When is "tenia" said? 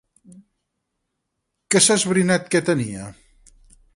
2.73-3.13